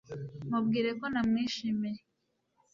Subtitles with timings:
[0.49, 2.01] Mubwire ko namwishimiye